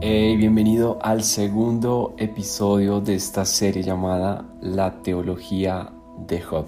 Bienvenido 0.00 0.98
al 1.02 1.22
segundo 1.22 2.14
episodio 2.16 3.02
de 3.02 3.16
esta 3.16 3.44
serie 3.44 3.82
llamada 3.82 4.48
La 4.62 5.02
Teología 5.02 5.92
de 6.26 6.40
Job. 6.40 6.64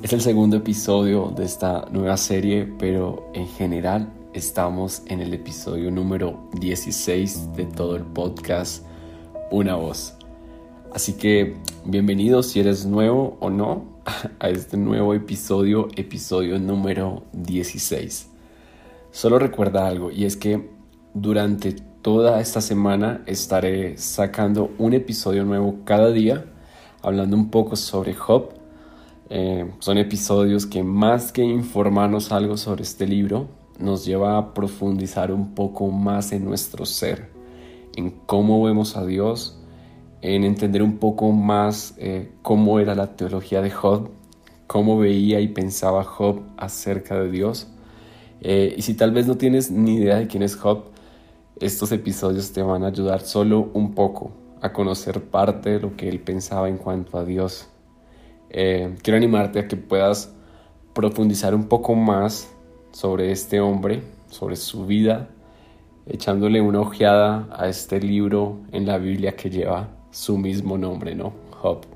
Es 0.00 0.12
el 0.12 0.20
segundo 0.20 0.58
episodio 0.58 1.32
de 1.36 1.44
esta 1.44 1.86
nueva 1.90 2.16
serie, 2.16 2.72
pero 2.78 3.30
en 3.34 3.48
general 3.48 4.12
estamos 4.32 5.02
en 5.06 5.20
el 5.20 5.34
episodio 5.34 5.90
número 5.90 6.48
16 6.60 7.54
de 7.54 7.64
todo 7.64 7.96
el 7.96 8.04
podcast 8.04 8.84
Una 9.50 9.74
Voz. 9.74 10.14
Así 10.94 11.14
que 11.14 11.56
bienvenido 11.84 12.44
si 12.44 12.60
eres 12.60 12.86
nuevo 12.86 13.36
o 13.40 13.50
no 13.50 14.00
a 14.38 14.48
este 14.50 14.76
nuevo 14.76 15.14
episodio, 15.14 15.88
episodio 15.96 16.60
número 16.60 17.24
16. 17.32 18.30
Solo 19.10 19.40
recuerda 19.40 19.88
algo 19.88 20.12
y 20.12 20.26
es 20.26 20.36
que 20.36 20.70
durante 21.12 21.74
toda 22.06 22.40
esta 22.40 22.60
semana 22.60 23.24
estaré 23.26 23.98
sacando 23.98 24.70
un 24.78 24.94
episodio 24.94 25.44
nuevo 25.44 25.78
cada 25.82 26.12
día, 26.12 26.44
hablando 27.02 27.36
un 27.36 27.50
poco 27.50 27.74
sobre 27.74 28.14
Job. 28.14 28.50
Eh, 29.28 29.68
son 29.80 29.98
episodios 29.98 30.66
que 30.66 30.84
más 30.84 31.32
que 31.32 31.42
informarnos 31.42 32.30
algo 32.30 32.56
sobre 32.58 32.84
este 32.84 33.08
libro, 33.08 33.48
nos 33.80 34.06
lleva 34.06 34.38
a 34.38 34.54
profundizar 34.54 35.32
un 35.32 35.52
poco 35.52 35.90
más 35.90 36.30
en 36.30 36.44
nuestro 36.44 36.86
ser, 36.86 37.28
en 37.96 38.10
cómo 38.10 38.62
vemos 38.62 38.96
a 38.96 39.04
Dios, 39.04 39.58
en 40.22 40.44
entender 40.44 40.84
un 40.84 40.98
poco 40.98 41.32
más 41.32 41.96
eh, 41.98 42.30
cómo 42.42 42.78
era 42.78 42.94
la 42.94 43.16
teología 43.16 43.62
de 43.62 43.72
Job, 43.72 44.10
cómo 44.68 44.96
veía 44.96 45.40
y 45.40 45.48
pensaba 45.48 46.04
Job 46.04 46.42
acerca 46.56 47.18
de 47.18 47.32
Dios. 47.32 47.66
Eh, 48.42 48.76
y 48.78 48.82
si 48.82 48.94
tal 48.94 49.10
vez 49.10 49.26
no 49.26 49.36
tienes 49.36 49.72
ni 49.72 49.96
idea 49.96 50.18
de 50.18 50.28
quién 50.28 50.44
es 50.44 50.54
Job, 50.54 50.94
estos 51.58 51.90
episodios 51.92 52.52
te 52.52 52.62
van 52.62 52.84
a 52.84 52.88
ayudar 52.88 53.20
solo 53.22 53.70
un 53.72 53.94
poco 53.94 54.32
a 54.60 54.72
conocer 54.72 55.22
parte 55.22 55.70
de 55.70 55.80
lo 55.80 55.96
que 55.96 56.08
él 56.08 56.20
pensaba 56.20 56.68
en 56.68 56.76
cuanto 56.76 57.18
a 57.18 57.24
Dios. 57.24 57.68
Eh, 58.50 58.94
quiero 59.02 59.16
animarte 59.16 59.60
a 59.60 59.68
que 59.68 59.76
puedas 59.76 60.34
profundizar 60.92 61.54
un 61.54 61.68
poco 61.68 61.94
más 61.94 62.52
sobre 62.90 63.32
este 63.32 63.60
hombre, 63.60 64.02
sobre 64.28 64.56
su 64.56 64.86
vida, 64.86 65.28
echándole 66.06 66.60
una 66.60 66.80
ojeada 66.80 67.48
a 67.52 67.68
este 67.68 68.00
libro 68.00 68.60
en 68.72 68.86
la 68.86 68.98
Biblia 68.98 69.34
que 69.34 69.50
lleva 69.50 69.88
su 70.10 70.38
mismo 70.38 70.78
nombre, 70.78 71.14
¿no? 71.14 71.32
Job. 71.50 71.86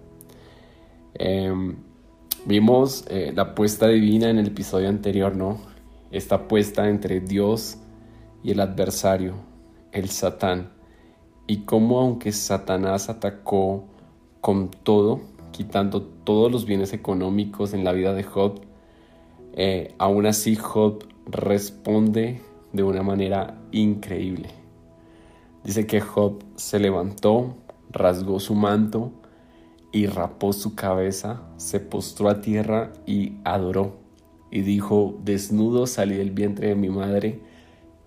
Em, 1.15 1.77
vimos 2.47 3.05
eh, 3.09 3.33
la 3.35 3.43
apuesta 3.43 3.89
divina 3.89 4.31
en 4.31 4.39
el 4.39 4.49
episodio 4.49 4.89
anterior, 4.89 5.37
¿no? 5.37 5.59
Esta 6.11 6.37
apuesta 6.37 6.89
entre 6.89 7.21
Dios 7.21 7.79
y 8.43 8.53
el 8.53 8.61
adversario, 8.61 9.50
el 9.93 10.11
Satán 10.11 10.71
y 11.47 11.65
cómo 11.65 11.99
aunque 11.99 12.31
Satanás 12.33 13.09
atacó 13.09 13.85
con 14.41 14.71
todo, 14.71 15.21
quitando 15.51 16.03
todos 16.03 16.51
los 16.53 16.65
bienes 16.65 16.93
económicos 16.93 17.75
en 17.75 17.83
la 17.83 17.93
vida 17.93 18.15
de 18.15 18.23
Job, 18.23 18.61
eh, 19.55 19.95
aún 19.99 20.27
así 20.27 20.55
Job 20.55 21.05
responde 21.27 22.41
de 22.73 22.83
una 22.85 23.03
manera 23.03 23.59
increíble. 23.73 24.51
Dice 25.65 25.87
que 25.87 26.01
Job 26.01 26.43
se 26.55 26.79
levantó, 26.79 27.57
rasgó 27.91 28.39
su 28.39 28.55
manto 28.55 29.11
y 29.93 30.07
rapó 30.07 30.53
su 30.53 30.77
cabeza, 30.77 31.43
se 31.57 31.81
postró 31.81 32.29
a 32.29 32.41
tierra 32.41 32.93
y 33.07 33.33
adoró. 33.45 33.97
Y 34.53 34.61
dijo, 34.61 35.19
desnudo 35.25 35.87
salí 35.87 36.17
del 36.17 36.31
vientre 36.31 36.69
de 36.69 36.75
mi 36.77 36.89
madre 36.89 37.41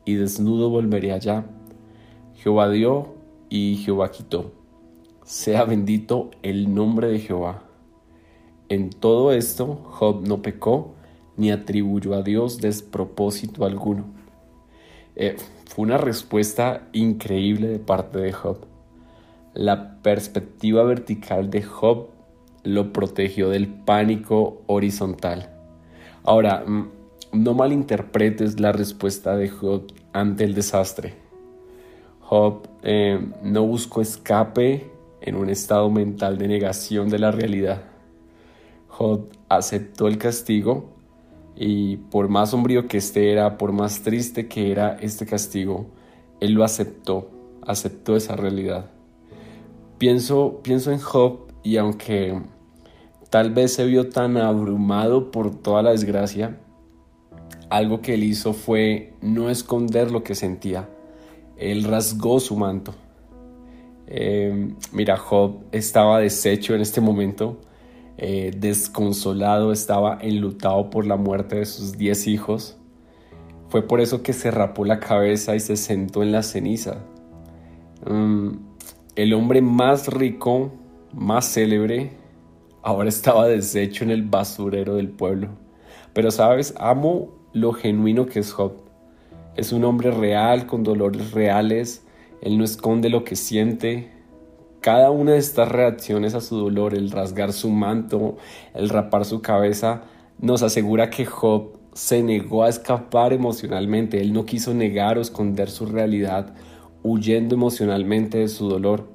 y 0.05 0.15
desnudo 0.15 0.69
volveré 0.69 1.11
allá 1.11 1.45
Jehová 2.43 2.69
dio 2.69 3.13
y 3.49 3.77
Jehová 3.85 4.11
quitó. 4.11 4.51
Sea 5.23 5.63
bendito 5.63 6.31
el 6.41 6.75
nombre 6.75 7.07
de 7.07 7.19
Jehová. 7.19 7.63
En 8.67 8.89
todo 8.89 9.31
esto 9.31 9.79
Job 9.85 10.27
no 10.27 10.41
pecó 10.41 10.93
ni 11.37 11.51
atribuyó 11.51 12.15
a 12.15 12.21
Dios 12.21 12.59
despropósito 12.59 13.63
alguno. 13.63 14.07
Eh, 15.15 15.37
fue 15.67 15.85
una 15.85 15.97
respuesta 15.97 16.89
increíble 16.91 17.69
de 17.69 17.79
parte 17.79 18.19
de 18.19 18.33
Job. 18.33 18.65
La 19.53 20.01
perspectiva 20.01 20.83
vertical 20.83 21.49
de 21.49 21.63
Job 21.63 22.09
lo 22.63 22.91
protegió 22.91 23.47
del 23.47 23.69
pánico 23.69 24.63
horizontal. 24.67 25.49
Ahora, 26.23 26.65
mm, 26.67 26.89
no 27.31 27.53
malinterpretes 27.53 28.59
la 28.59 28.73
respuesta 28.73 29.37
de 29.37 29.47
Job 29.47 29.93
ante 30.11 30.43
el 30.43 30.53
desastre. 30.55 31.22
Job 32.33 32.67
eh, 32.81 33.19
no 33.43 33.63
buscó 33.63 34.01
escape 34.01 34.89
en 35.21 35.35
un 35.35 35.51
estado 35.51 35.91
mental 35.91 36.39
de 36.39 36.47
negación 36.47 37.07
de 37.09 37.19
la 37.19 37.29
realidad. 37.29 37.83
Job 38.87 39.27
aceptó 39.49 40.07
el 40.07 40.17
castigo 40.17 40.95
y 41.55 41.97
por 41.97 42.29
más 42.29 42.49
sombrío 42.49 42.87
que 42.87 42.97
este 42.97 43.31
era, 43.31 43.59
por 43.59 43.71
más 43.71 44.01
triste 44.01 44.47
que 44.47 44.71
era 44.71 44.97
este 44.99 45.27
castigo, 45.27 45.85
él 46.39 46.53
lo 46.53 46.63
aceptó, 46.63 47.29
aceptó 47.67 48.15
esa 48.15 48.35
realidad. 48.35 48.89
Pienso, 49.99 50.59
pienso 50.63 50.91
en 50.91 50.97
Job 50.97 51.51
y 51.61 51.77
aunque 51.77 52.41
tal 53.29 53.51
vez 53.51 53.75
se 53.75 53.85
vio 53.85 54.09
tan 54.09 54.37
abrumado 54.37 55.29
por 55.29 55.55
toda 55.55 55.83
la 55.83 55.91
desgracia, 55.91 56.57
algo 57.69 58.01
que 58.01 58.15
él 58.15 58.23
hizo 58.23 58.53
fue 58.53 59.13
no 59.21 59.51
esconder 59.51 60.09
lo 60.09 60.23
que 60.23 60.33
sentía 60.33 60.89
él 61.71 61.83
rasgó 61.83 62.39
su 62.39 62.55
manto. 62.55 62.93
Em, 64.07 64.75
mira, 64.91 65.17
Job 65.17 65.63
estaba 65.71 66.19
deshecho 66.19 66.75
en 66.75 66.81
este 66.81 67.01
momento, 67.01 67.61
eh, 68.17 68.51
desconsolado, 68.55 69.71
estaba 69.71 70.17
enlutado 70.21 70.89
por 70.89 71.05
la 71.07 71.15
muerte 71.15 71.57
de 71.57 71.65
sus 71.65 71.97
diez 71.97 72.27
hijos. 72.27 72.77
Fue 73.69 73.81
por 73.87 74.01
eso 74.01 74.21
que 74.21 74.33
se 74.33 74.51
rapó 74.51 74.85
la 74.85 74.99
cabeza 74.99 75.55
y 75.55 75.59
se 75.59 75.77
sentó 75.77 76.21
en 76.21 76.31
la 76.31 76.43
ceniza. 76.43 77.03
Mm, 78.05 78.49
el 79.15 79.33
hombre 79.33 79.61
más 79.61 80.07
rico, 80.07 80.71
más 81.13 81.51
célebre, 81.53 82.11
ahora 82.83 83.09
estaba 83.09 83.47
deshecho 83.47 84.03
en 84.03 84.11
el 84.11 84.23
basurero 84.23 84.95
del 84.95 85.09
pueblo. 85.09 85.49
Pero 86.13 86.29
sabes, 86.29 86.75
amo 86.77 87.29
lo 87.53 87.73
genuino 87.73 88.25
que 88.25 88.39
es 88.39 88.51
Job. 88.51 88.82
Es 89.55 89.71
un 89.71 89.83
hombre 89.83 90.09
real, 90.09 90.65
con 90.65 90.83
dolores 90.83 91.31
reales. 91.31 92.03
Él 92.41 92.57
no 92.57 92.63
esconde 92.63 93.09
lo 93.09 93.23
que 93.23 93.35
siente. 93.35 94.11
Cada 94.81 95.11
una 95.11 95.33
de 95.33 95.37
estas 95.37 95.69
reacciones 95.69 96.33
a 96.33 96.41
su 96.41 96.57
dolor, 96.57 96.95
el 96.95 97.11
rasgar 97.11 97.53
su 97.53 97.69
manto, 97.69 98.37
el 98.73 98.89
rapar 98.89 99.25
su 99.25 99.41
cabeza, 99.41 100.03
nos 100.39 100.63
asegura 100.63 101.09
que 101.09 101.25
Job 101.25 101.77
se 101.93 102.23
negó 102.23 102.63
a 102.63 102.69
escapar 102.69 103.31
emocionalmente. 103.31 104.19
Él 104.19 104.33
no 104.33 104.45
quiso 104.45 104.73
negar 104.73 105.19
o 105.19 105.21
esconder 105.21 105.69
su 105.69 105.85
realidad, 105.85 106.55
huyendo 107.03 107.53
emocionalmente 107.53 108.39
de 108.39 108.47
su 108.47 108.67
dolor. 108.67 109.07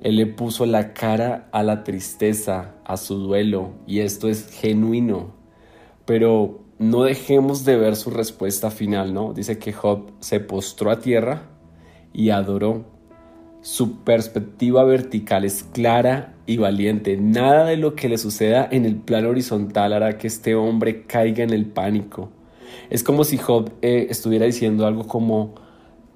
Él 0.00 0.16
le 0.16 0.26
puso 0.26 0.64
la 0.64 0.94
cara 0.94 1.48
a 1.52 1.62
la 1.64 1.82
tristeza, 1.84 2.76
a 2.84 2.96
su 2.96 3.18
duelo, 3.18 3.72
y 3.86 3.98
esto 4.00 4.28
es 4.28 4.48
genuino. 4.48 5.34
Pero 6.06 6.61
no 6.82 7.04
dejemos 7.04 7.64
de 7.64 7.76
ver 7.76 7.94
su 7.94 8.10
respuesta 8.10 8.70
final, 8.70 9.14
¿no? 9.14 9.32
Dice 9.32 9.58
que 9.58 9.72
Job 9.72 10.10
se 10.18 10.40
postró 10.40 10.90
a 10.90 10.98
tierra 10.98 11.42
y 12.12 12.30
adoró. 12.30 12.84
Su 13.60 13.98
perspectiva 14.00 14.82
vertical 14.82 15.44
es 15.44 15.62
clara 15.62 16.34
y 16.44 16.56
valiente. 16.56 17.16
Nada 17.16 17.66
de 17.66 17.76
lo 17.76 17.94
que 17.94 18.08
le 18.08 18.18
suceda 18.18 18.68
en 18.68 18.84
el 18.84 18.96
plano 18.96 19.28
horizontal 19.28 19.92
hará 19.92 20.18
que 20.18 20.26
este 20.26 20.56
hombre 20.56 21.04
caiga 21.06 21.44
en 21.44 21.50
el 21.50 21.66
pánico. 21.66 22.30
Es 22.90 23.04
como 23.04 23.22
si 23.22 23.38
Job 23.38 23.70
eh, 23.80 24.08
estuviera 24.10 24.46
diciendo 24.46 24.84
algo 24.84 25.06
como, 25.06 25.54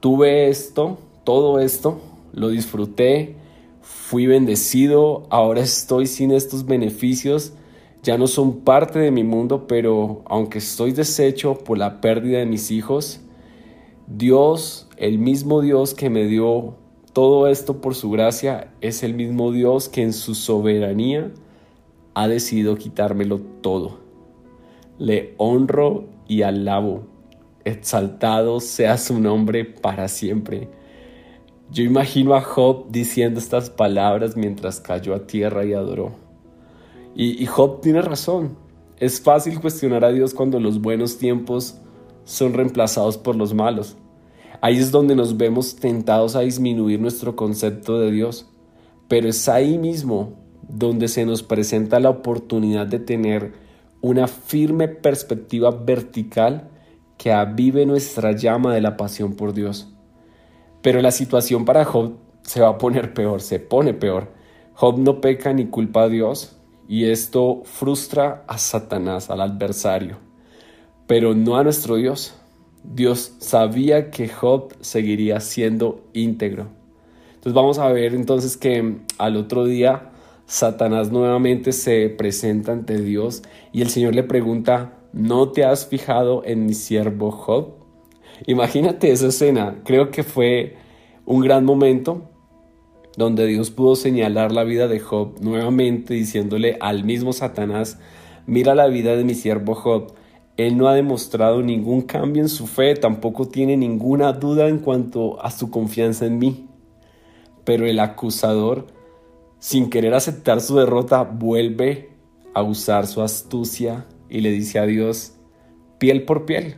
tuve 0.00 0.48
esto, 0.48 0.98
todo 1.22 1.60
esto, 1.60 2.00
lo 2.32 2.48
disfruté, 2.48 3.36
fui 3.82 4.26
bendecido, 4.26 5.28
ahora 5.30 5.60
estoy 5.60 6.08
sin 6.08 6.32
estos 6.32 6.66
beneficios 6.66 7.52
ya 8.06 8.16
no 8.16 8.28
son 8.28 8.60
parte 8.60 9.00
de 9.00 9.10
mi 9.10 9.24
mundo, 9.24 9.66
pero 9.66 10.22
aunque 10.26 10.58
estoy 10.58 10.92
deshecho 10.92 11.58
por 11.58 11.76
la 11.76 12.00
pérdida 12.00 12.38
de 12.38 12.46
mis 12.46 12.70
hijos, 12.70 13.20
Dios, 14.06 14.88
el 14.96 15.18
mismo 15.18 15.60
Dios 15.60 15.92
que 15.92 16.08
me 16.08 16.26
dio 16.26 16.76
todo 17.12 17.48
esto 17.48 17.80
por 17.80 17.96
su 17.96 18.12
gracia, 18.12 18.72
es 18.80 19.02
el 19.02 19.14
mismo 19.14 19.50
Dios 19.50 19.88
que 19.88 20.04
en 20.04 20.12
su 20.12 20.36
soberanía 20.36 21.32
ha 22.14 22.28
decidido 22.28 22.76
quitármelo 22.76 23.40
todo. 23.40 23.98
Le 24.98 25.34
honro 25.36 26.04
y 26.28 26.42
alabo. 26.42 27.08
Exaltado 27.64 28.60
sea 28.60 28.98
su 28.98 29.18
nombre 29.18 29.64
para 29.64 30.06
siempre. 30.06 30.68
Yo 31.72 31.82
imagino 31.82 32.36
a 32.36 32.40
Job 32.40 32.86
diciendo 32.88 33.40
estas 33.40 33.68
palabras 33.68 34.36
mientras 34.36 34.78
cayó 34.78 35.12
a 35.12 35.26
tierra 35.26 35.64
y 35.64 35.72
adoró. 35.72 36.25
Y, 37.18 37.46
Job 37.46 37.80
tiene 37.80 38.02
razón. 38.02 38.58
Es 38.98 39.22
fácil 39.22 39.58
cuestionar 39.58 40.04
a 40.04 40.12
Dios 40.12 40.34
cuando 40.34 40.60
los 40.60 40.82
buenos 40.82 41.16
tiempos 41.16 41.78
son 42.24 42.52
reemplazados 42.52 43.16
por 43.16 43.36
los 43.36 43.54
malos. 43.54 43.96
Ahí 44.60 44.76
es 44.76 44.90
donde 44.90 45.16
nos 45.16 45.38
vemos 45.38 45.76
tentados 45.76 46.36
a 46.36 46.40
disminuir 46.40 47.00
nuestro 47.00 47.34
concepto 47.34 47.98
de 47.98 48.10
Dios. 48.10 48.50
Pero 49.08 49.30
es 49.30 49.48
ahí 49.48 49.78
mismo 49.78 50.34
donde 50.68 51.08
se 51.08 51.24
nos 51.24 51.42
presenta 51.42 52.00
la 52.00 52.10
oportunidad 52.10 52.86
de 52.86 52.98
tener 52.98 53.54
una 54.02 54.26
firme 54.28 54.86
perspectiva 54.86 55.70
vertical 55.70 56.68
que 57.16 57.32
avive 57.32 57.86
nuestra 57.86 58.32
llama 58.32 58.74
de 58.74 58.82
la 58.82 58.98
pasión 58.98 59.36
por 59.36 59.54
Dios. 59.54 59.90
Pero 60.82 61.00
la 61.00 61.12
situación 61.12 61.64
para 61.64 61.86
Job 61.86 62.16
se 62.42 62.60
va 62.60 62.68
a 62.68 62.78
poner 62.78 63.14
peor, 63.14 63.40
se 63.40 63.58
pone 63.58 63.94
peor. 63.94 64.32
Job 64.74 64.98
no 64.98 65.22
peca 65.22 65.54
ni 65.54 65.66
culpa 65.66 66.02
a 66.02 66.08
Dios 66.08 66.55
y 66.88 67.06
esto 67.06 67.62
frustra 67.64 68.44
a 68.46 68.58
Satanás, 68.58 69.30
al 69.30 69.40
adversario, 69.40 70.18
pero 71.06 71.34
no 71.34 71.56
a 71.56 71.64
nuestro 71.64 71.96
Dios. 71.96 72.34
Dios 72.84 73.34
sabía 73.38 74.10
que 74.10 74.28
Job 74.28 74.74
seguiría 74.80 75.40
siendo 75.40 76.04
íntegro. 76.12 76.68
Entonces 77.34 77.52
vamos 77.52 77.78
a 77.78 77.88
ver 77.88 78.14
entonces 78.14 78.56
que 78.56 78.98
al 79.18 79.36
otro 79.36 79.64
día 79.64 80.10
Satanás 80.46 81.10
nuevamente 81.10 81.72
se 81.72 82.08
presenta 82.08 82.72
ante 82.72 83.00
Dios 83.00 83.42
y 83.72 83.82
el 83.82 83.90
Señor 83.90 84.14
le 84.14 84.22
pregunta, 84.22 84.92
¿no 85.12 85.50
te 85.50 85.64
has 85.64 85.86
fijado 85.86 86.42
en 86.44 86.66
mi 86.66 86.74
siervo 86.74 87.32
Job? 87.32 87.74
Imagínate 88.46 89.10
esa 89.10 89.28
escena, 89.28 89.80
creo 89.84 90.10
que 90.10 90.22
fue 90.22 90.76
un 91.24 91.40
gran 91.40 91.64
momento 91.64 92.30
donde 93.16 93.46
Dios 93.46 93.70
pudo 93.70 93.96
señalar 93.96 94.52
la 94.52 94.64
vida 94.64 94.88
de 94.88 95.00
Job 95.00 95.40
nuevamente 95.40 96.14
diciéndole 96.14 96.76
al 96.80 97.04
mismo 97.04 97.32
Satanás, 97.32 97.98
mira 98.46 98.74
la 98.74 98.86
vida 98.86 99.16
de 99.16 99.24
mi 99.24 99.34
siervo 99.34 99.74
Job, 99.74 100.12
él 100.56 100.76
no 100.76 100.88
ha 100.88 100.94
demostrado 100.94 101.62
ningún 101.62 102.02
cambio 102.02 102.42
en 102.42 102.48
su 102.48 102.66
fe, 102.66 102.94
tampoco 102.94 103.48
tiene 103.48 103.76
ninguna 103.76 104.32
duda 104.32 104.68
en 104.68 104.78
cuanto 104.78 105.42
a 105.42 105.50
su 105.50 105.70
confianza 105.70 106.26
en 106.26 106.38
mí. 106.38 106.66
Pero 107.64 107.86
el 107.86 107.98
acusador, 107.98 108.86
sin 109.58 109.90
querer 109.90 110.14
aceptar 110.14 110.60
su 110.60 110.76
derrota, 110.76 111.24
vuelve 111.24 112.10
a 112.54 112.62
usar 112.62 113.06
su 113.06 113.20
astucia 113.20 114.06
y 114.30 114.40
le 114.40 114.50
dice 114.50 114.78
a 114.78 114.86
Dios, 114.86 115.34
piel 115.98 116.24
por 116.24 116.46
piel, 116.46 116.76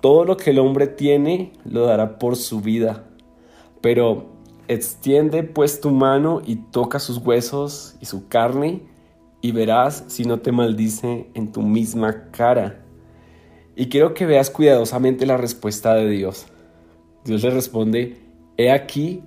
todo 0.00 0.24
lo 0.24 0.36
que 0.36 0.50
el 0.50 0.58
hombre 0.58 0.86
tiene 0.86 1.52
lo 1.64 1.84
dará 1.84 2.18
por 2.18 2.36
su 2.36 2.60
vida, 2.60 3.04
pero 3.82 4.35
extiende 4.68 5.42
pues 5.42 5.80
tu 5.80 5.90
mano 5.90 6.40
y 6.44 6.56
toca 6.56 6.98
sus 6.98 7.18
huesos 7.18 7.96
y 8.00 8.06
su 8.06 8.28
carne 8.28 8.82
y 9.40 9.52
verás 9.52 10.04
si 10.08 10.24
no 10.24 10.40
te 10.40 10.52
maldice 10.52 11.28
en 11.34 11.52
tu 11.52 11.62
misma 11.62 12.30
cara. 12.30 12.82
Y 13.76 13.88
quiero 13.88 14.14
que 14.14 14.26
veas 14.26 14.50
cuidadosamente 14.50 15.26
la 15.26 15.36
respuesta 15.36 15.94
de 15.94 16.08
Dios. 16.08 16.46
Dios 17.24 17.42
le 17.42 17.50
responde, 17.50 18.16
he 18.56 18.70
aquí, 18.70 19.22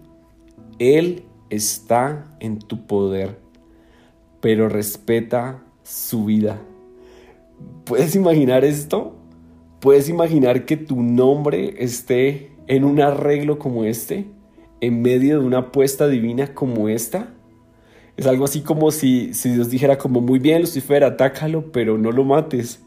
Él 0.79 1.23
está 1.49 2.25
en 2.39 2.59
tu 2.59 2.87
poder, 2.87 3.39
pero 4.41 4.69
respeta 4.69 5.63
su 5.83 6.25
vida. 6.25 6.61
¿Puedes 7.85 8.15
imaginar 8.15 8.65
esto? 8.65 9.15
¿Puedes 9.79 10.09
imaginar 10.09 10.65
que 10.65 10.77
tu 10.77 11.01
nombre 11.01 11.75
esté 11.77 12.51
en 12.67 12.83
un 12.83 13.01
arreglo 13.01 13.59
como 13.59 13.83
este? 13.83 14.27
¿En 14.81 15.01
medio 15.01 15.39
de 15.39 15.45
una 15.45 15.57
apuesta 15.59 16.07
divina 16.07 16.53
como 16.53 16.89
esta? 16.89 17.33
Es 18.15 18.27
algo 18.27 18.45
así 18.45 18.61
como 18.61 18.91
si, 18.91 19.33
si 19.33 19.53
Dios 19.53 19.69
dijera 19.69 19.97
como 19.97 20.21
muy 20.21 20.39
bien 20.39 20.61
Lucifer, 20.61 21.03
atácalo, 21.03 21.71
pero 21.71 21.97
no 21.97 22.11
lo 22.11 22.23
mates. 22.23 22.81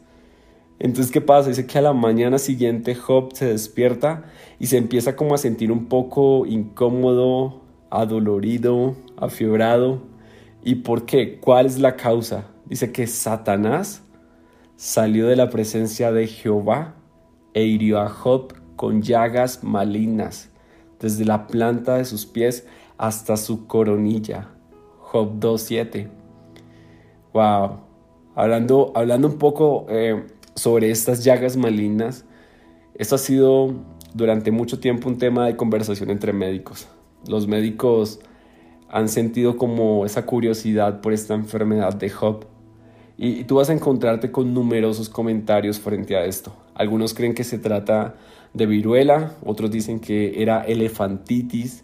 Entonces, 0.79 1.11
¿qué 1.11 1.21
pasa? 1.21 1.49
Dice 1.49 1.65
que 1.65 1.77
a 1.77 1.81
la 1.81 1.93
mañana 1.93 2.39
siguiente 2.39 2.95
Job 2.95 3.33
se 3.33 3.45
despierta 3.45 4.25
y 4.59 4.67
se 4.67 4.77
empieza 4.77 5.15
como 5.15 5.33
a 5.33 5.37
sentir 5.37 5.71
un 5.71 5.85
poco 5.85 6.45
incómodo, 6.45 7.61
adolorido, 7.89 8.95
afiebrado. 9.17 10.01
¿Y 10.63 10.75
por 10.75 11.05
qué? 11.05 11.39
¿Cuál 11.39 11.67
es 11.67 11.79
la 11.79 11.95
causa? 11.95 12.47
Dice 12.65 12.91
que 12.91 13.07
Satanás 13.07 14.03
salió 14.75 15.27
de 15.27 15.35
la 15.35 15.49
presencia 15.49 16.11
de 16.11 16.27
Jehová 16.27 16.95
e 17.53 17.63
hirió 17.63 17.99
a 17.99 18.09
Job 18.09 18.53
con 18.75 19.01
llagas 19.01 19.63
malignas, 19.63 20.49
desde 21.03 21.25
la 21.25 21.45
planta 21.45 21.97
de 21.97 22.05
sus 22.05 22.25
pies 22.25 22.65
hasta 22.97 23.37
su 23.37 23.67
coronilla. 23.67 24.49
Job 24.99 25.39
2.7. 25.39 26.07
Wow. 27.33 27.81
Hablando, 28.33 28.91
hablando 28.95 29.27
un 29.27 29.37
poco 29.37 29.85
eh, 29.89 30.23
sobre 30.55 30.89
estas 30.89 31.23
llagas 31.23 31.57
malignas, 31.57 32.25
esto 32.95 33.15
ha 33.15 33.19
sido 33.19 33.75
durante 34.15 34.49
mucho 34.49 34.79
tiempo 34.79 35.09
un 35.09 35.17
tema 35.17 35.45
de 35.45 35.55
conversación 35.55 36.09
entre 36.09 36.33
médicos. 36.33 36.87
Los 37.27 37.47
médicos 37.47 38.19
han 38.89 39.09
sentido 39.09 39.57
como 39.57 40.05
esa 40.05 40.25
curiosidad 40.25 41.01
por 41.01 41.13
esta 41.13 41.33
enfermedad 41.33 41.93
de 41.95 42.09
Job 42.09 42.45
y, 43.17 43.43
tú 43.43 43.55
vas 43.55 43.69
a 43.69 43.73
encontrarte 43.73 44.31
con 44.31 44.53
numerosos 44.53 45.09
comentarios 45.09 45.79
frente 45.79 46.15
a 46.15 46.25
esto. 46.25 46.53
Algunos 46.73 47.13
creen 47.13 47.33
que 47.33 47.43
se 47.43 47.59
trata 47.59 48.15
de 48.53 48.65
viruela, 48.65 49.35
otros 49.43 49.71
dicen 49.71 49.99
que 49.99 50.41
era 50.41 50.63
elefantitis, 50.63 51.83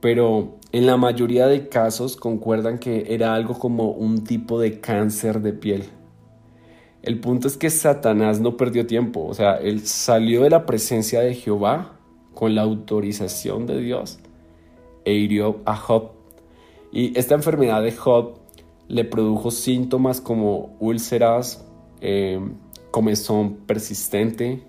pero 0.00 0.56
en 0.72 0.86
la 0.86 0.96
mayoría 0.96 1.46
de 1.46 1.68
casos 1.68 2.16
concuerdan 2.16 2.78
que 2.78 3.14
era 3.14 3.34
algo 3.34 3.58
como 3.58 3.90
un 3.90 4.24
tipo 4.24 4.60
de 4.60 4.80
cáncer 4.80 5.40
de 5.40 5.52
piel. 5.52 5.84
El 7.02 7.20
punto 7.20 7.48
es 7.48 7.56
que 7.56 7.70
Satanás 7.70 8.40
no 8.40 8.56
perdió 8.56 8.86
tiempo, 8.86 9.24
o 9.24 9.34
sea, 9.34 9.56
él 9.56 9.86
salió 9.86 10.42
de 10.42 10.50
la 10.50 10.66
presencia 10.66 11.20
de 11.20 11.34
Jehová 11.34 11.98
con 12.34 12.54
la 12.54 12.62
autorización 12.62 13.66
de 13.66 13.80
Dios 13.80 14.18
e 15.04 15.14
hirió 15.14 15.60
a 15.64 15.76
Job. 15.76 16.12
Y 16.92 17.18
esta 17.18 17.34
enfermedad 17.34 17.82
de 17.82 17.92
Job 17.92 18.38
le 18.88 19.04
produjo 19.04 19.50
síntomas 19.50 20.20
como 20.20 20.76
úlceras, 20.80 21.64
eh, 22.00 22.40
comezón 22.90 23.56
persistente, 23.66 24.62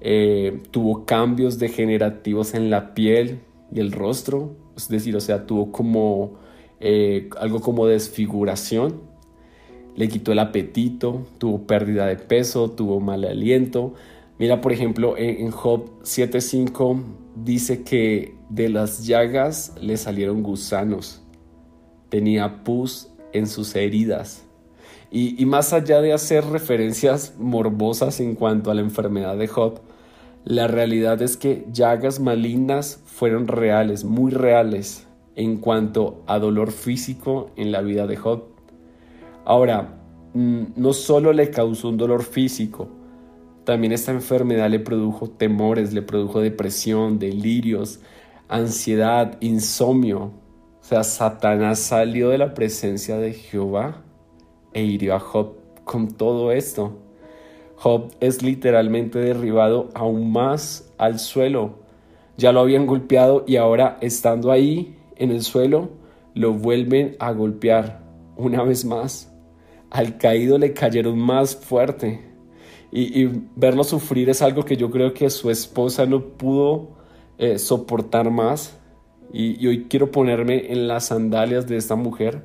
eh, 0.00 0.62
tuvo 0.70 1.04
cambios 1.04 1.58
degenerativos 1.58 2.54
en 2.54 2.70
la 2.70 2.94
piel 2.94 3.40
y 3.72 3.80
el 3.80 3.92
rostro, 3.92 4.56
es 4.76 4.88
decir, 4.88 5.16
o 5.16 5.20
sea, 5.20 5.46
tuvo 5.46 5.72
como 5.72 6.38
eh, 6.80 7.28
algo 7.38 7.60
como 7.60 7.86
desfiguración 7.86 9.10
le 9.96 10.08
quitó 10.08 10.32
el 10.32 10.38
apetito, 10.38 11.26
tuvo 11.38 11.66
pérdida 11.66 12.06
de 12.06 12.16
peso, 12.16 12.70
tuvo 12.70 13.00
mal 13.00 13.24
aliento. 13.24 13.94
Mira, 14.38 14.60
por 14.60 14.72
ejemplo, 14.72 15.14
en 15.18 15.50
Job 15.50 15.90
7.5 16.02 17.02
dice 17.36 17.82
que 17.82 18.34
de 18.48 18.68
las 18.68 19.06
llagas 19.06 19.74
le 19.80 19.96
salieron 19.96 20.42
gusanos, 20.42 21.22
tenía 22.08 22.64
pus 22.64 23.10
en 23.32 23.46
sus 23.46 23.74
heridas. 23.76 24.46
Y, 25.12 25.44
más 25.44 25.72
allá 25.72 26.00
de 26.00 26.12
hacer 26.12 26.44
referencias 26.44 27.34
morbosas 27.36 28.20
en 28.20 28.36
cuanto 28.36 28.70
a 28.70 28.74
la 28.74 28.80
enfermedad 28.80 29.36
de 29.36 29.48
Job, 29.48 29.80
la 30.44 30.68
realidad 30.68 31.20
es 31.20 31.36
que 31.36 31.66
llagas 31.72 32.20
malignas 32.20 33.02
fueron 33.06 33.48
reales, 33.48 34.04
muy 34.04 34.30
reales, 34.30 35.08
en 35.34 35.56
cuanto 35.56 36.22
a 36.28 36.38
dolor 36.38 36.70
físico 36.70 37.50
en 37.56 37.72
la 37.72 37.80
vida 37.80 38.06
de 38.06 38.16
Job. 38.16 38.44
Ahora, 39.44 40.00
mm, 40.34 40.62
no 40.76 40.92
solo 40.92 41.32
le 41.32 41.50
causó 41.50 41.88
un 41.88 41.96
dolor 41.96 42.22
físico, 42.22 42.88
también 43.64 43.92
esta 43.92 44.12
enfermedad 44.12 44.70
le 44.70 44.78
produjo 44.78 45.28
temores, 45.28 45.92
le 45.92 46.02
produjo 46.02 46.40
depresión, 46.40 47.18
delirios, 47.18 47.98
ansiedad, 48.48 49.38
insomnio. 49.40 50.32
O 50.80 50.84
sea, 50.84 51.02
Satanás 51.02 51.80
salió 51.80 52.28
de 52.30 52.38
la 52.38 52.54
presencia 52.54 53.18
de 53.18 53.32
Jehová 53.32 54.04
e 54.72 54.82
hirió 54.82 55.14
a 55.14 55.20
Job 55.20 55.54
con 55.84 56.08
todo 56.08 56.52
esto. 56.52 56.98
Job 57.76 58.12
es 58.20 58.42
literalmente 58.42 59.18
derribado 59.18 59.88
aún 59.94 60.32
más 60.32 60.92
al 60.98 61.18
suelo. 61.18 61.80
Ya 62.36 62.52
lo 62.52 62.60
habían 62.60 62.86
golpeado 62.86 63.44
y 63.46 63.56
ahora 63.56 63.98
estando 64.00 64.50
ahí 64.50 64.96
en 65.16 65.30
el 65.30 65.42
suelo, 65.42 65.90
lo 66.34 66.52
vuelven 66.52 67.16
a 67.18 67.32
golpear 67.32 68.02
una 68.36 68.62
vez 68.62 68.84
más 68.84 69.30
al 69.90 70.18
caído 70.18 70.56
le 70.56 70.72
cayeron 70.72 71.18
más 71.18 71.56
fuerte. 71.56 72.20
Y, 72.92 73.26
verlo 73.54 73.84
sufrir 73.84 74.30
es 74.30 74.42
algo 74.42 74.64
que 74.64 74.76
yo 74.76 74.90
creo 74.90 75.12
que 75.14 75.30
su 75.30 75.50
esposa 75.50 76.06
no 76.06 76.24
pudo 76.24 76.96
eh, 77.38 77.58
soportar 77.58 78.30
más. 78.30 78.76
Y, 79.32 79.62
y 79.62 79.68
hoy 79.68 79.86
quiero 79.88 80.10
ponerme 80.10 80.72
en 80.72 80.88
las 80.88 81.06
sandalias 81.06 81.68
de 81.68 81.76
esta 81.76 81.94
mujer 81.94 82.42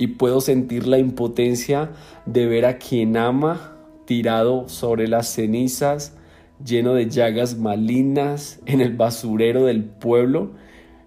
y 0.00 0.08
puedo 0.08 0.40
sentir 0.40 0.88
la 0.88 0.98
impotencia 0.98 1.92
de 2.26 2.46
ver 2.46 2.66
a 2.66 2.78
quien 2.78 3.16
ama 3.16 3.76
tirado 4.04 4.68
sobre 4.68 5.06
las 5.06 5.28
cenizas, 5.28 6.16
lleno 6.64 6.94
de 6.94 7.08
llagas 7.08 7.56
malignas 7.56 8.58
en 8.66 8.80
el 8.80 8.96
basurero 8.96 9.66
del 9.66 9.84
pueblo. 9.84 10.50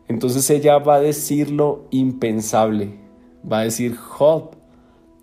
Entonces 0.07 0.50
ella 0.50 0.77
va 0.77 0.95
a 0.95 1.01
decir 1.01 1.51
lo 1.51 1.88
impensable. 1.91 3.00
Va 3.51 3.59
a 3.59 3.63
decir, 3.63 3.97
Job, 3.97 4.55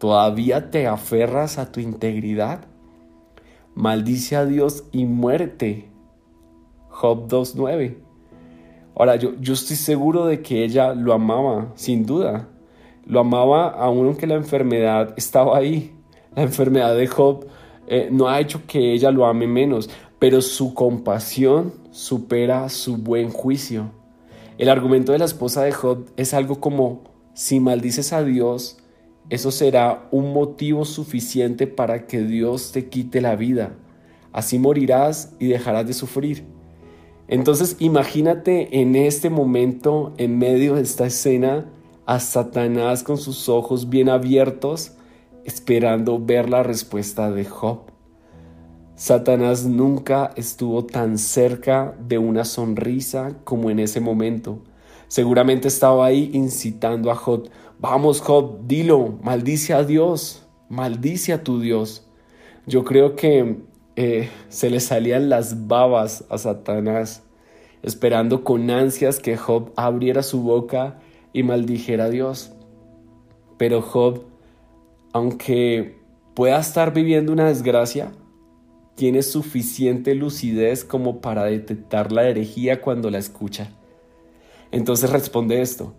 ¿Todavía 0.00 0.70
te 0.70 0.86
aferras 0.86 1.58
a 1.58 1.70
tu 1.70 1.78
integridad? 1.78 2.60
Maldice 3.74 4.34
a 4.34 4.46
Dios 4.46 4.84
y 4.92 5.04
muerte. 5.04 5.90
Job 6.88 7.28
2.9. 7.28 7.98
Ahora, 8.96 9.16
yo, 9.16 9.38
yo 9.38 9.52
estoy 9.52 9.76
seguro 9.76 10.24
de 10.24 10.40
que 10.40 10.64
ella 10.64 10.94
lo 10.94 11.12
amaba, 11.12 11.72
sin 11.74 12.06
duda. 12.06 12.48
Lo 13.06 13.20
amaba 13.20 13.68
aún 13.68 14.06
aunque 14.06 14.26
la 14.26 14.34
enfermedad 14.34 15.14
estaba 15.16 15.56
ahí. 15.56 15.92
La 16.34 16.42
enfermedad 16.42 16.96
de 16.96 17.06
Job 17.06 17.46
eh, 17.88 18.08
no 18.12 18.28
ha 18.28 18.40
hecho 18.40 18.62
que 18.66 18.92
ella 18.92 19.10
lo 19.10 19.26
ame 19.26 19.46
menos, 19.46 19.90
pero 20.18 20.40
su 20.42 20.74
compasión 20.74 21.72
supera 21.90 22.68
su 22.68 22.98
buen 22.98 23.30
juicio. 23.30 23.90
El 24.58 24.68
argumento 24.68 25.12
de 25.12 25.18
la 25.18 25.24
esposa 25.24 25.62
de 25.62 25.72
Job 25.72 26.06
es 26.16 26.34
algo 26.34 26.60
como, 26.60 27.02
si 27.34 27.58
maldices 27.60 28.12
a 28.12 28.22
Dios, 28.22 28.78
eso 29.30 29.50
será 29.50 30.08
un 30.10 30.32
motivo 30.32 30.84
suficiente 30.84 31.66
para 31.66 32.06
que 32.06 32.20
Dios 32.22 32.72
te 32.72 32.88
quite 32.88 33.20
la 33.20 33.36
vida. 33.36 33.76
Así 34.32 34.58
morirás 34.58 35.34
y 35.38 35.46
dejarás 35.46 35.86
de 35.86 35.92
sufrir. 35.94 36.44
Entonces 37.26 37.76
imagínate 37.78 38.80
en 38.80 38.96
este 38.96 39.30
momento, 39.30 40.12
en 40.16 40.36
medio 40.38 40.74
de 40.74 40.82
esta 40.82 41.06
escena, 41.06 41.66
a 42.10 42.18
Satanás 42.18 43.04
con 43.04 43.18
sus 43.18 43.48
ojos 43.48 43.88
bien 43.88 44.08
abiertos, 44.08 44.94
esperando 45.44 46.18
ver 46.18 46.50
la 46.50 46.64
respuesta 46.64 47.30
de 47.30 47.44
Job. 47.44 47.82
Satanás 48.96 49.64
nunca 49.64 50.32
estuvo 50.34 50.84
tan 50.84 51.18
cerca 51.18 51.96
de 52.00 52.18
una 52.18 52.44
sonrisa 52.44 53.36
como 53.44 53.70
en 53.70 53.78
ese 53.78 54.00
momento. 54.00 54.58
Seguramente 55.06 55.68
estaba 55.68 56.04
ahí 56.04 56.32
incitando 56.34 57.12
a 57.12 57.14
Job, 57.14 57.48
vamos 57.78 58.20
Job, 58.20 58.66
dilo, 58.66 59.20
maldice 59.22 59.72
a 59.72 59.84
Dios, 59.84 60.48
maldice 60.68 61.32
a 61.32 61.44
tu 61.44 61.60
Dios. 61.60 62.08
Yo 62.66 62.82
creo 62.82 63.14
que 63.14 63.58
eh, 63.94 64.28
se 64.48 64.68
le 64.68 64.80
salían 64.80 65.28
las 65.28 65.68
babas 65.68 66.24
a 66.28 66.38
Satanás, 66.38 67.22
esperando 67.84 68.42
con 68.42 68.68
ansias 68.68 69.20
que 69.20 69.36
Job 69.36 69.70
abriera 69.76 70.24
su 70.24 70.42
boca 70.42 70.98
y 71.32 71.42
maldijera 71.42 72.04
a 72.04 72.10
Dios. 72.10 72.52
Pero 73.58 73.82
Job, 73.82 74.24
aunque 75.12 75.98
pueda 76.34 76.58
estar 76.58 76.92
viviendo 76.92 77.32
una 77.32 77.46
desgracia, 77.46 78.12
tiene 78.94 79.22
suficiente 79.22 80.14
lucidez 80.14 80.84
como 80.84 81.20
para 81.20 81.44
detectar 81.44 82.12
la 82.12 82.28
herejía 82.28 82.80
cuando 82.82 83.10
la 83.10 83.18
escucha. 83.18 83.70
Entonces 84.72 85.10
responde 85.10 85.62
esto, 85.62 85.94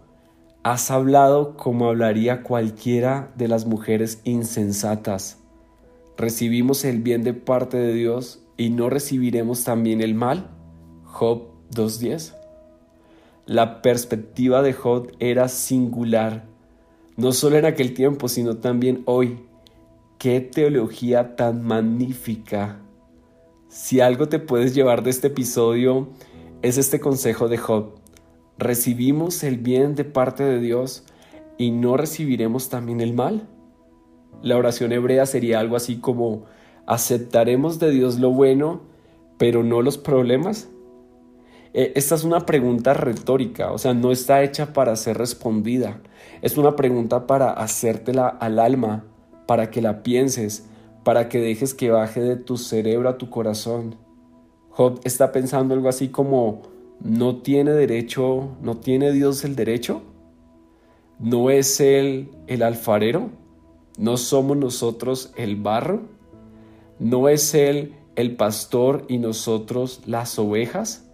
has 0.63 0.91
hablado 0.91 1.57
como 1.57 1.87
hablaría 1.87 2.43
cualquiera 2.43 3.31
de 3.35 3.47
las 3.47 3.65
mujeres 3.65 4.21
insensatas. 4.23 5.39
¿Recibimos 6.17 6.85
el 6.85 7.01
bien 7.01 7.23
de 7.23 7.33
parte 7.33 7.77
de 7.77 7.93
Dios 7.93 8.43
y 8.57 8.69
no 8.69 8.89
recibiremos 8.89 9.63
también 9.63 10.01
el 10.01 10.13
mal? 10.13 10.51
Job 11.03 11.47
2.10. 11.71 12.40
La 13.47 13.81
perspectiva 13.81 14.61
de 14.61 14.73
Job 14.73 15.11
era 15.19 15.47
singular, 15.47 16.45
no 17.17 17.31
solo 17.31 17.57
en 17.57 17.65
aquel 17.65 17.93
tiempo, 17.93 18.27
sino 18.27 18.57
también 18.57 19.01
hoy. 19.05 19.39
Qué 20.19 20.41
teología 20.41 21.35
tan 21.35 21.63
magnífica. 21.63 22.79
Si 23.67 23.99
algo 23.99 24.29
te 24.29 24.37
puedes 24.37 24.75
llevar 24.75 25.01
de 25.01 25.09
este 25.09 25.27
episodio 25.27 26.09
es 26.61 26.77
este 26.77 26.99
consejo 26.99 27.47
de 27.47 27.57
Job. 27.57 27.95
Recibimos 28.59 29.43
el 29.43 29.57
bien 29.57 29.95
de 29.95 30.03
parte 30.03 30.43
de 30.43 30.59
Dios 30.59 31.05
y 31.57 31.71
no 31.71 31.97
recibiremos 31.97 32.69
también 32.69 33.01
el 33.01 33.13
mal. 33.13 33.47
La 34.43 34.57
oración 34.57 34.91
hebrea 34.91 35.25
sería 35.25 35.59
algo 35.59 35.75
así 35.75 35.97
como, 35.97 36.45
¿aceptaremos 36.85 37.79
de 37.79 37.89
Dios 37.89 38.19
lo 38.19 38.29
bueno, 38.29 38.81
pero 39.39 39.63
no 39.63 39.81
los 39.81 39.97
problemas? 39.97 40.69
Eh, 41.73 41.93
esta 41.95 42.15
es 42.15 42.23
una 42.23 42.45
pregunta 42.45 42.93
retórica, 42.93 43.71
o 43.71 43.77
sea, 43.77 43.93
no 43.93 44.11
está 44.11 44.43
hecha 44.43 44.73
para 44.73 44.95
ser 44.95 45.17
respondida. 45.17 46.01
Es 46.41 46.57
una 46.57 46.75
pregunta 46.75 47.27
para 47.27 47.51
hacértela 47.51 48.27
al 48.27 48.59
alma, 48.59 49.05
para 49.45 49.71
que 49.71 49.81
la 49.81 50.03
pienses, 50.03 50.65
para 51.03 51.29
que 51.29 51.39
dejes 51.39 51.73
que 51.73 51.89
baje 51.89 52.21
de 52.21 52.35
tu 52.35 52.57
cerebro 52.57 53.09
a 53.09 53.17
tu 53.17 53.29
corazón. 53.29 53.95
Job 54.69 54.99
está 55.03 55.31
pensando 55.31 55.73
algo 55.73 55.87
así 55.87 56.09
como, 56.09 56.63
¿no 56.99 57.37
tiene 57.37 57.71
derecho, 57.71 58.49
no 58.61 58.77
tiene 58.77 59.11
Dios 59.11 59.43
el 59.45 59.55
derecho? 59.55 60.01
¿No 61.19 61.49
es 61.49 61.79
Él 61.79 62.31
el 62.47 62.63
alfarero? 62.63 63.29
¿No 63.97 64.17
somos 64.17 64.57
nosotros 64.57 65.31
el 65.35 65.55
barro? 65.55 66.01
¿No 66.99 67.29
es 67.29 67.53
Él 67.53 67.95
el 68.15 68.35
pastor 68.35 69.05
y 69.07 69.19
nosotros 69.19 70.01
las 70.05 70.37
ovejas? 70.39 71.10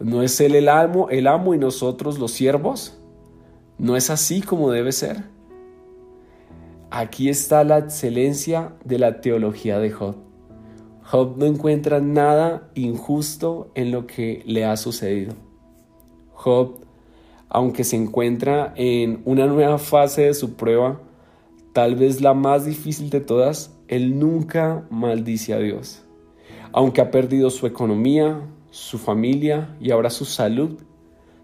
¿No 0.00 0.22
es 0.22 0.40
Él 0.40 0.54
el 0.54 0.68
amo, 0.68 1.10
el 1.10 1.26
amo 1.26 1.54
y 1.54 1.58
nosotros 1.58 2.18
los 2.18 2.30
siervos? 2.30 2.98
¿No 3.78 3.96
es 3.96 4.10
así 4.10 4.42
como 4.42 4.70
debe 4.70 4.92
ser? 4.92 5.24
Aquí 6.90 7.28
está 7.28 7.64
la 7.64 7.78
excelencia 7.78 8.74
de 8.84 8.98
la 8.98 9.20
teología 9.20 9.78
de 9.78 9.90
Job. 9.90 10.16
Job 11.02 11.36
no 11.36 11.46
encuentra 11.46 12.00
nada 12.00 12.70
injusto 12.74 13.70
en 13.74 13.90
lo 13.90 14.06
que 14.06 14.42
le 14.46 14.64
ha 14.64 14.76
sucedido. 14.76 15.34
Job, 16.32 16.80
aunque 17.48 17.82
se 17.82 17.96
encuentra 17.96 18.72
en 18.76 19.22
una 19.24 19.46
nueva 19.46 19.78
fase 19.78 20.22
de 20.22 20.34
su 20.34 20.54
prueba, 20.54 21.00
tal 21.72 21.96
vez 21.96 22.20
la 22.20 22.34
más 22.34 22.66
difícil 22.66 23.10
de 23.10 23.20
todas, 23.20 23.74
él 23.88 24.18
nunca 24.18 24.86
maldice 24.90 25.54
a 25.54 25.58
Dios. 25.58 26.04
Aunque 26.72 27.00
ha 27.00 27.10
perdido 27.10 27.50
su 27.50 27.66
economía, 27.66 28.42
su 28.70 28.98
familia 28.98 29.76
y 29.80 29.90
ahora 29.90 30.10
su 30.10 30.24
salud, 30.24 30.78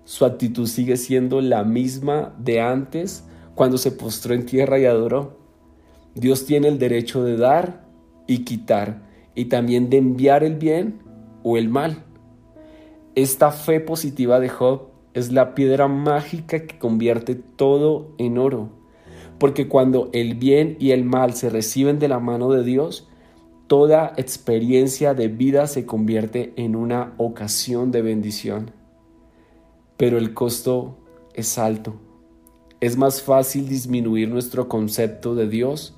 su 0.04 0.24
actitud 0.24 0.66
sigue 0.66 0.96
siendo 0.96 1.40
la 1.40 1.64
misma 1.64 2.34
de 2.38 2.60
antes 2.60 3.24
cuando 3.54 3.78
se 3.78 3.92
postró 3.92 4.34
en 4.34 4.46
tierra 4.46 4.78
y 4.78 4.84
adoró. 4.84 5.38
Dios 6.14 6.46
tiene 6.46 6.68
el 6.68 6.78
derecho 6.78 7.24
de 7.24 7.36
dar 7.36 7.84
y 8.26 8.44
quitar 8.44 9.02
y 9.34 9.46
también 9.46 9.90
de 9.90 9.98
enviar 9.98 10.44
el 10.44 10.56
bien 10.56 11.02
o 11.42 11.56
el 11.56 11.68
mal. 11.68 12.04
Esta 13.14 13.50
fe 13.50 13.80
positiva 13.80 14.40
de 14.40 14.48
Job 14.48 14.88
es 15.14 15.32
la 15.32 15.54
piedra 15.54 15.88
mágica 15.88 16.66
que 16.66 16.78
convierte 16.78 17.34
todo 17.34 18.12
en 18.18 18.38
oro, 18.38 18.70
porque 19.38 19.68
cuando 19.68 20.10
el 20.12 20.34
bien 20.34 20.76
y 20.80 20.90
el 20.90 21.04
mal 21.04 21.34
se 21.34 21.48
reciben 21.48 21.98
de 21.98 22.08
la 22.08 22.18
mano 22.18 22.50
de 22.50 22.64
Dios, 22.64 23.08
toda 23.66 24.12
experiencia 24.16 25.14
de 25.14 25.28
vida 25.28 25.66
se 25.66 25.86
convierte 25.86 26.52
en 26.56 26.76
una 26.76 27.14
ocasión 27.16 27.90
de 27.90 28.02
bendición. 28.02 28.70
Pero 29.96 30.18
el 30.18 30.34
costo 30.34 30.98
es 31.34 31.58
alto. 31.58 32.00
Es 32.80 32.96
más 32.96 33.22
fácil 33.22 33.68
disminuir 33.68 34.28
nuestro 34.28 34.68
concepto 34.68 35.34
de 35.34 35.48
Dios 35.48 35.96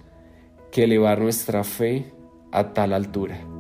que 0.71 0.85
elevar 0.85 1.21
nuestra 1.21 1.65
fe 1.65 2.13
a 2.53 2.73
tal 2.73 2.93
altura. 2.93 3.56